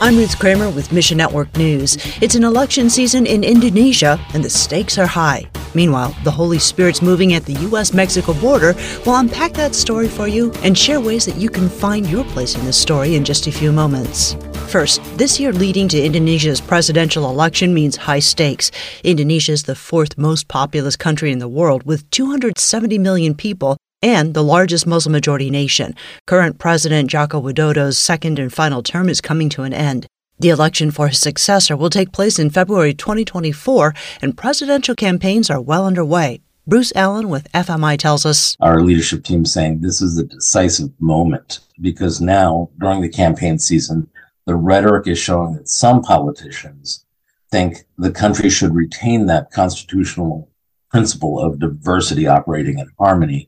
I'm 0.00 0.16
Ruth 0.16 0.38
Kramer 0.38 0.70
with 0.70 0.92
Mission 0.92 1.18
Network 1.18 1.56
News. 1.56 1.96
It's 2.22 2.36
an 2.36 2.44
election 2.44 2.88
season 2.88 3.26
in 3.26 3.42
Indonesia, 3.42 4.16
and 4.32 4.44
the 4.44 4.48
stakes 4.48 4.96
are 4.96 5.08
high. 5.08 5.50
Meanwhile, 5.74 6.14
the 6.22 6.30
Holy 6.30 6.60
Spirit's 6.60 7.02
moving 7.02 7.32
at 7.34 7.44
the 7.44 7.54
U.S. 7.54 7.92
Mexico 7.92 8.32
border. 8.34 8.74
We'll 9.04 9.16
unpack 9.16 9.54
that 9.54 9.74
story 9.74 10.06
for 10.06 10.28
you 10.28 10.52
and 10.62 10.78
share 10.78 11.00
ways 11.00 11.26
that 11.26 11.34
you 11.34 11.50
can 11.50 11.68
find 11.68 12.08
your 12.08 12.22
place 12.26 12.54
in 12.54 12.64
this 12.64 12.80
story 12.80 13.16
in 13.16 13.24
just 13.24 13.48
a 13.48 13.52
few 13.52 13.72
moments. 13.72 14.36
First, 14.68 15.02
this 15.18 15.40
year 15.40 15.52
leading 15.52 15.88
to 15.88 16.00
Indonesia's 16.00 16.60
presidential 16.60 17.28
election 17.28 17.74
means 17.74 17.96
high 17.96 18.20
stakes. 18.20 18.70
Indonesia 19.02 19.50
is 19.50 19.64
the 19.64 19.74
fourth 19.74 20.16
most 20.16 20.46
populous 20.46 20.94
country 20.94 21.32
in 21.32 21.40
the 21.40 21.48
world 21.48 21.82
with 21.82 22.08
270 22.10 22.98
million 22.98 23.34
people 23.34 23.76
and 24.02 24.34
the 24.34 24.44
largest 24.44 24.86
Muslim 24.86 25.12
majority 25.12 25.50
nation. 25.50 25.94
Current 26.26 26.58
President 26.58 27.10
Joko 27.10 27.38
Widodo's 27.38 27.98
second 27.98 28.38
and 28.38 28.52
final 28.52 28.82
term 28.82 29.08
is 29.08 29.20
coming 29.20 29.48
to 29.50 29.62
an 29.62 29.72
end. 29.72 30.06
The 30.38 30.50
election 30.50 30.90
for 30.90 31.08
his 31.08 31.18
successor 31.18 31.76
will 31.76 31.90
take 31.90 32.12
place 32.12 32.38
in 32.38 32.50
February 32.50 32.94
2024, 32.94 33.92
and 34.22 34.36
presidential 34.36 34.94
campaigns 34.94 35.50
are 35.50 35.60
well 35.60 35.84
underway. 35.84 36.40
Bruce 36.64 36.92
Allen 36.94 37.28
with 37.28 37.50
FMI 37.52 37.98
tells 37.98 38.24
us 38.24 38.56
Our 38.60 38.80
leadership 38.82 39.24
team 39.24 39.44
saying 39.44 39.80
this 39.80 40.00
is 40.00 40.16
a 40.18 40.24
decisive 40.24 40.90
moment 41.00 41.60
because 41.80 42.20
now, 42.20 42.70
during 42.78 43.00
the 43.00 43.08
campaign 43.08 43.58
season, 43.58 44.08
the 44.46 44.54
rhetoric 44.54 45.08
is 45.08 45.18
showing 45.18 45.54
that 45.54 45.68
some 45.68 46.02
politicians 46.02 47.04
think 47.50 47.78
the 47.96 48.12
country 48.12 48.50
should 48.50 48.74
retain 48.74 49.26
that 49.26 49.50
constitutional 49.50 50.50
principle 50.90 51.40
of 51.40 51.58
diversity 51.58 52.26
operating 52.26 52.78
in 52.78 52.88
harmony 52.98 53.47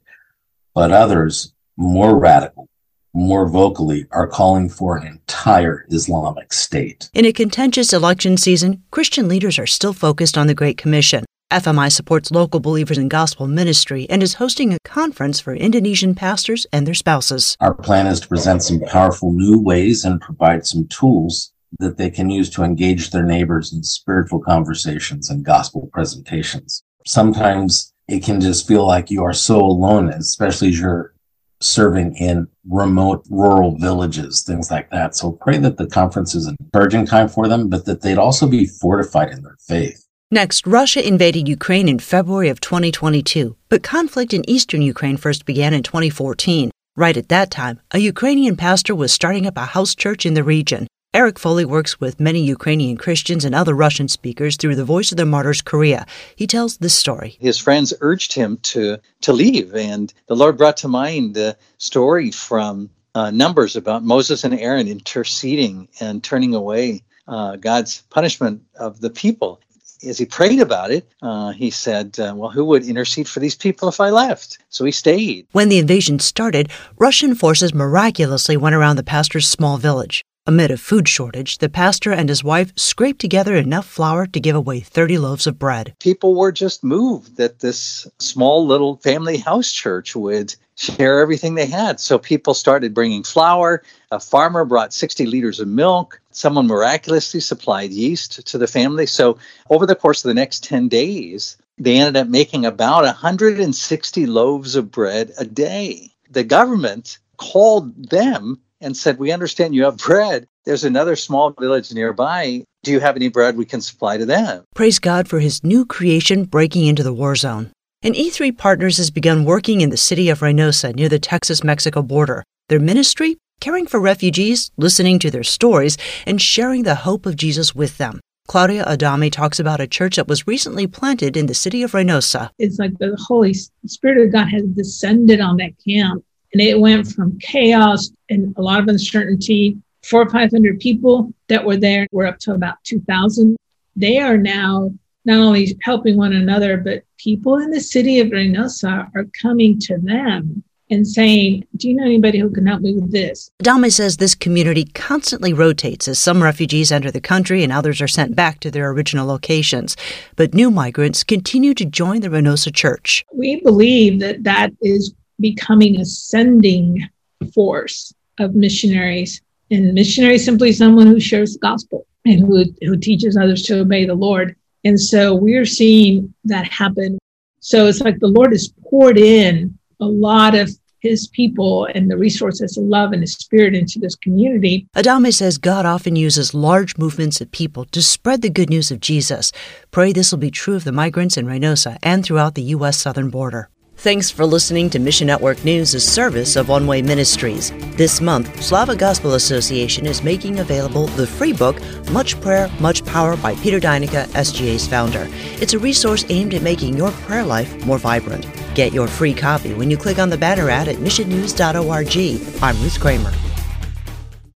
but 0.81 0.93
others, 0.93 1.53
more 1.77 2.19
radical, 2.19 2.67
more 3.13 3.47
vocally, 3.47 4.07
are 4.13 4.27
calling 4.27 4.67
for 4.67 4.97
an 4.97 5.07
entire 5.07 5.85
Islamic 5.91 6.55
state. 6.55 7.11
In 7.13 7.27
a 7.27 7.35
contentious 7.35 7.93
election 7.93 8.39
season, 8.39 8.83
Christian 8.91 9.29
leaders 9.29 9.59
are 9.59 9.67
still 9.67 9.93
focused 9.93 10.39
on 10.39 10.47
the 10.47 10.55
Great 10.55 10.79
Commission. 10.79 11.27
FMI 11.53 11.93
supports 11.93 12.31
local 12.31 12.61
believers 12.61 12.97
in 12.97 13.09
gospel 13.09 13.47
ministry 13.47 14.07
and 14.09 14.23
is 14.23 14.41
hosting 14.41 14.73
a 14.73 14.79
conference 14.83 15.39
for 15.39 15.53
Indonesian 15.53 16.15
pastors 16.15 16.67
and 16.73 16.87
their 16.87 16.95
spouses. 16.95 17.59
Our 17.61 17.75
plan 17.75 18.07
is 18.07 18.19
to 18.21 18.29
present 18.29 18.63
some 18.63 18.81
powerful 18.81 19.35
new 19.35 19.61
ways 19.61 20.07
and 20.07 20.19
provide 20.19 20.65
some 20.65 20.89
tools 20.89 21.53
that 21.79 21.99
they 21.99 22.09
can 22.09 22.31
use 22.31 22.49
to 22.53 22.63
engage 22.63 23.11
their 23.11 23.27
neighbors 23.27 23.71
in 23.71 23.83
spiritual 23.83 24.41
conversations 24.41 25.29
and 25.29 25.45
gospel 25.45 25.91
presentations. 25.93 26.83
Sometimes 27.05 27.93
it 28.11 28.25
can 28.25 28.41
just 28.41 28.67
feel 28.67 28.87
like 28.87 29.11
you 29.11 29.23
are 29.23 29.33
so 29.33 29.61
alone, 29.61 30.11
especially 30.11 30.69
as 30.69 30.81
you're 30.81 31.15
serving 31.61 32.17
in 32.17 32.49
remote 32.69 33.25
rural 33.31 33.77
villages, 33.79 34.43
things 34.43 34.71
like 34.71 34.91
that. 34.91 35.15
So 35.15 35.33
pray 35.33 35.59
that 35.59 35.77
the 35.77 35.87
conference 35.87 36.35
is 36.35 36.47
an 36.47 36.57
encouraging 36.59 37.07
time 37.07 37.29
for 37.29 37.47
them, 37.47 37.69
but 37.69 37.85
that 37.85 38.01
they'd 38.01 38.19
also 38.19 38.49
be 38.49 38.67
fortified 38.67 39.31
in 39.31 39.43
their 39.43 39.57
faith. 39.61 40.07
Next, 40.33 40.67
Russia 40.67 41.07
invaded 41.07 41.49
Ukraine 41.49 41.89
in 41.89 41.99
February 41.99 42.49
of 42.49 42.61
2022, 42.61 43.57
but 43.69 43.83
conflict 43.83 44.33
in 44.33 44.49
eastern 44.49 44.83
Ukraine 44.83 45.17
first 45.17 45.45
began 45.45 45.75
in 45.75 45.83
2014. 45.83 46.71
Right 46.97 47.17
at 47.17 47.29
that 47.29 47.51
time, 47.51 47.81
a 47.93 47.99
Ukrainian 47.99 48.57
pastor 48.57 48.95
was 48.95 49.13
starting 49.13 49.47
up 49.47 49.57
a 49.57 49.67
house 49.67 49.95
church 49.95 50.27
in 50.27 50.35
the 50.35 50.45
region. 50.45 50.87
Eric 51.13 51.41
Foley 51.41 51.65
works 51.65 51.99
with 51.99 52.21
many 52.21 52.41
Ukrainian 52.41 52.97
Christians 52.97 53.45
and 53.45 53.53
other 53.53 53.75
Russian 53.75 54.07
speakers 54.07 54.57
through 54.57 54.77
the 54.77 54.85
Voice 54.85 55.11
of 55.11 55.17
the 55.17 55.27
Martyrs 55.27 55.61
Korea. 55.61 56.07
He 56.37 56.47
tells 56.47 56.77
this 56.77 56.95
story. 56.95 57.37
His 57.41 57.59
friends 57.59 57.93
urged 58.01 58.33
him 58.33 58.59
to, 58.59 58.97
to 59.23 59.33
leave, 59.33 59.75
and 59.75 60.15
the 60.29 60.37
Lord 60.37 60.57
brought 60.57 60.77
to 60.79 60.89
mind 60.89 61.35
the 61.35 61.57
story 61.79 62.31
from 62.31 62.91
uh, 63.17 63.33
Numbers 63.33 63.75
about 63.75 64.05
Moses 64.05 64.45
and 64.45 64.55
Aaron 64.55 64.87
interceding 64.87 65.89
and 65.99 66.23
turning 66.23 66.55
away 66.55 67.03
uh, 67.27 67.57
God's 67.57 68.03
punishment 68.11 68.63
of 68.79 69.01
the 69.01 69.11
people. 69.11 69.61
As 70.07 70.17
he 70.17 70.27
prayed 70.27 70.61
about 70.61 70.93
it, 70.93 71.11
uh, 71.23 71.51
he 71.51 71.71
said, 71.71 72.21
uh, 72.21 72.35
Well, 72.37 72.51
who 72.51 72.65
would 72.67 72.85
intercede 72.85 73.29
for 73.29 73.41
these 73.41 73.57
people 73.57 73.89
if 73.89 73.99
I 73.99 74.11
left? 74.11 74.59
So 74.69 74.85
he 74.85 74.93
stayed. 74.93 75.49
When 75.51 75.71
the 75.71 75.79
invasion 75.79 76.21
started, 76.21 76.71
Russian 76.99 77.35
forces 77.35 77.75
miraculously 77.75 78.57
went 78.57 78.77
around 78.77 78.95
the 78.95 79.03
pastor's 79.03 79.49
small 79.49 79.77
village. 79.77 80.25
Amid 80.47 80.71
a 80.71 80.79
food 80.79 81.07
shortage, 81.07 81.59
the 81.59 81.69
pastor 81.69 82.13
and 82.13 82.31
his 82.31 82.43
wife 82.43 82.73
scraped 82.75 83.21
together 83.21 83.55
enough 83.55 83.87
flour 83.87 84.25
to 84.27 84.41
give 84.41 84.57
away 84.57 84.81
30 84.81 85.19
loaves 85.19 85.47
of 85.47 85.59
bread. 85.59 85.95
People 86.01 86.35
were 86.35 86.51
just 86.51 86.83
moved 86.83 87.37
that 87.37 87.59
this 87.59 88.09
small 88.19 88.67
little 88.67 88.97
family 88.97 89.37
house 89.37 89.71
church 89.71 90.17
would 90.17 90.55
share 90.77 91.21
everything 91.21 91.55
they 91.55 91.67
had. 91.67 92.01
So 92.01 92.19
people 92.19 92.55
started 92.55 92.95
bringing 92.95 93.23
flour. 93.23 93.83
A 94.13 94.19
farmer 94.19 94.65
brought 94.65 94.95
60 94.95 95.27
liters 95.27 95.61
of 95.61 95.69
milk. 95.69 96.19
Someone 96.31 96.67
miraculously 96.67 97.41
supplied 97.41 97.91
yeast 97.91 98.47
to 98.47 98.57
the 98.57 98.67
family. 98.67 99.05
So 99.05 99.37
over 99.69 99.85
the 99.85 99.95
course 99.95 100.25
of 100.25 100.29
the 100.29 100.35
next 100.35 100.65
10 100.65 100.89
days, 100.89 101.59
they 101.77 101.99
ended 101.99 102.17
up 102.17 102.29
making 102.29 102.65
about 102.65 103.05
160 103.05 104.27
loaves 104.27 104.75
of 104.75 104.91
bread 104.91 105.33
a 105.37 105.45
day. 105.45 106.11
The 106.31 106.45
government 106.45 107.19
called 107.37 108.09
them 108.09 108.59
and 108.81 108.97
said, 108.97 109.19
We 109.19 109.33
understand 109.33 109.75
you 109.75 109.85
have 109.85 109.99
bread. 109.99 110.47
There's 110.65 110.85
another 110.85 111.17
small 111.17 111.51
village 111.51 111.93
nearby. 111.93 112.65
Do 112.83 112.93
you 112.93 113.01
have 113.01 113.17
any 113.17 113.29
bread 113.29 113.57
we 113.57 113.65
can 113.65 113.81
supply 113.81 114.17
to 114.17 114.27
them? 114.27 114.65
Praise 114.75 114.99
God 114.99 115.29
for 115.29 115.41
his 115.41 115.63
new 115.63 115.85
creation 115.85 116.45
breaking 116.45 116.87
into 116.87 117.03
the 117.03 117.13
war 117.13 117.37
zone. 117.37 117.73
And 118.03 118.15
E3 118.15 118.57
Partners 118.57 118.97
has 118.97 119.11
begun 119.11 119.45
working 119.45 119.83
in 119.83 119.91
the 119.91 119.97
city 119.97 120.31
of 120.31 120.41
Reynosa 120.41 120.95
near 120.95 121.09
the 121.09 121.19
Texas 121.19 121.63
Mexico 121.63 122.03
border. 122.03 122.43
Their 122.69 122.81
ministry? 122.81 123.37
Caring 123.61 123.87
for 123.87 124.01
refugees, 124.01 124.71
listening 124.79 125.19
to 125.19 125.31
their 125.31 125.43
stories, 125.43 125.99
and 126.27 126.41
sharing 126.41 126.85
the 126.85 126.95
hope 126.95 127.27
of 127.27 127.37
Jesus 127.37 127.75
with 127.75 127.99
them. 127.99 128.21
Claudia 128.49 128.85
Adame 128.85 129.31
talks 129.31 129.61
about 129.61 129.81
a 129.81 129.87
church 129.87 130.17
that 130.17 130.27
was 130.27 130.47
recently 130.47 130.87
planted 130.87 131.37
in 131.37 131.47
the 131.47 131.55
city 131.55 131.83
of 131.83 131.93
Reynosa. 131.93 132.51
It's 132.59 132.79
like 132.79 132.99
the 132.99 133.15
Holy 133.21 133.53
Spirit 133.53 134.27
of 134.27 134.33
God 134.33 134.49
has 134.49 134.63
descended 134.63 135.41
on 135.41 135.59
that 135.59 135.73
camp 135.87 136.25
and 136.53 136.61
it 136.61 136.79
went 136.79 137.07
from 137.07 137.39
chaos 137.39 138.11
and 138.29 138.55
a 138.57 138.63
lot 138.63 138.81
of 138.81 138.89
uncertainty. 138.89 139.77
Four 140.03 140.23
or 140.23 140.31
500 140.31 140.81
people 140.81 141.33
that 141.49 141.65
were 141.65 141.77
there 141.77 142.07
were 142.11 142.27
up 142.27 142.39
to 142.41 142.55
about 142.55 142.83
2,000. 142.85 143.57
They 143.97 144.19
are 144.19 144.39
now 144.39 144.91
not 145.25 145.39
only 145.39 145.77
helping 145.83 146.17
one 146.17 146.33
another, 146.33 146.79
but 146.79 147.05
people 147.19 147.59
in 147.59 147.71
the 147.71 147.81
city 147.81 148.21
of 148.21 148.29
Reynosa 148.29 149.11
are 149.15 149.27
coming 149.41 149.79
to 149.81 149.99
them 149.99 150.65
and 150.91 151.07
saying, 151.07 151.65
Do 151.77 151.89
you 151.89 151.95
know 151.95 152.05
anybody 152.05 152.39
who 152.39 152.51
can 152.51 152.67
help 152.67 152.81
me 152.81 152.95
with 152.95 153.13
this? 153.13 153.51
Adame 153.63 153.93
says 153.93 154.17
this 154.17 154.35
community 154.35 154.85
constantly 154.87 155.53
rotates 155.53 156.09
as 156.09 156.19
some 156.19 156.43
refugees 156.43 156.91
enter 156.91 157.11
the 157.11 157.21
country 157.21 157.63
and 157.63 157.73
others 157.73 158.01
are 158.01 158.09
sent 158.09 158.35
back 158.35 158.61
to 158.61 158.71
their 158.71 158.91
original 158.91 159.27
locations. 159.27 159.97
But 160.37 160.55
new 160.55 160.71
migrants 160.71 161.23
continue 161.23 161.75
to 161.75 161.85
join 161.85 162.21
the 162.21 162.29
Reynosa 162.29 162.75
church. 162.75 163.25
We 163.33 163.61
believe 163.61 164.19
that 164.21 164.43
that 164.45 164.73
is 164.83 165.15
becoming 165.41 166.01
a 166.01 166.05
sending 166.05 167.09
force 167.55 168.13
of 168.39 168.55
missionaries. 168.55 169.41
And 169.71 169.95
missionary 169.95 170.35
is 170.35 170.45
simply 170.45 170.73
someone 170.73 171.07
who 171.07 171.21
shares 171.21 171.53
the 171.55 171.61
gospel 171.61 172.07
and 172.25 172.41
who, 172.41 172.65
who 172.83 172.97
teaches 172.97 173.37
others 173.37 173.63
to 173.65 173.81
obey 173.81 174.05
the 174.05 174.15
Lord. 174.15 174.57
And 174.85 175.01
so 175.01 175.35
we're 175.35 175.67
seeing 175.67 176.33
that 176.45 176.67
happen. 176.67 177.19
So 177.61 177.87
it's 177.87 178.01
like 178.01 178.19
the 178.19 178.27
Lord 178.27 178.53
has 178.53 178.73
poured 178.89 179.19
in 179.19 179.79
a 180.01 180.07
lot 180.07 180.55
of 180.55 180.71
his 181.01 181.29
people 181.29 181.87
and 181.95 182.11
the 182.11 182.17
resources 182.17 182.77
of 182.77 182.85
love 182.85 183.13
and 183.13 183.23
his 183.23 183.33
spirit 183.33 183.75
into 183.75 183.99
this 183.99 184.15
community. 184.17 184.87
Adame 184.95 185.33
says 185.33 185.57
God 185.59 185.87
often 185.87 186.15
uses 186.15 186.55
large 186.55 186.99
movements 186.99 187.41
of 187.41 187.51
people 187.51 187.87
to 187.87 188.03
spread 188.03 188.43
the 188.43 188.51
good 188.51 188.69
news 188.69 188.91
of 188.91 189.01
Jesus. 189.01 189.51
Pray 189.91 190.13
this 190.13 190.31
will 190.31 190.39
be 190.39 190.51
true 190.51 190.77
of 190.77 190.85
the 190.85 190.93
migrants 190.93 191.37
in 191.37 191.47
Reynosa 191.47 191.97
and 192.03 192.25
throughout 192.25 192.55
the 192.55 192.63
U.S. 192.63 192.99
southern 192.99 193.31
border. 193.31 193.71
Thanks 194.01 194.31
for 194.31 194.47
listening 194.47 194.89
to 194.91 194.99
Mission 194.99 195.27
Network 195.27 195.63
News, 195.63 195.93
a 195.93 196.01
service 196.01 196.57
of 196.57 196.71
One 196.71 196.87
Way 196.87 197.03
Ministries. 197.03 197.71
This 197.99 198.23
month, 198.23 198.63
Slavic 198.63 198.99
Gospel 198.99 199.35
Association 199.35 200.07
is 200.07 200.23
making 200.23 200.59
available 200.59 201.07
the 201.09 201.27
free 201.27 201.53
book, 201.53 201.79
Much 202.11 202.41
Prayer, 202.41 202.71
Much 202.81 203.05
Power 203.05 203.37
by 203.37 203.55
Peter 203.57 203.79
Deyneka, 203.79 204.25
SGA's 204.29 204.89
founder. 204.89 205.29
It's 205.61 205.75
a 205.75 205.79
resource 205.79 206.25
aimed 206.31 206.55
at 206.55 206.63
making 206.63 206.97
your 206.97 207.11
prayer 207.11 207.45
life 207.45 207.85
more 207.85 207.99
vibrant. 207.99 208.47
Get 208.75 208.95
your 208.95 209.07
free 209.07 209.35
copy 209.35 209.75
when 209.75 209.91
you 209.91 209.99
click 209.99 210.19
on 210.19 210.31
the 210.31 210.39
banner 210.39 210.71
ad 210.71 210.89
at 210.89 210.97
missionnews.org. 210.97 212.63
I'm 212.63 212.83
Ruth 212.83 212.99
Kramer. 212.99 213.50